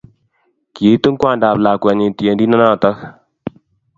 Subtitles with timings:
[0.75, 2.97] Kiitun kwandab lakwetnyi tiendindonotok.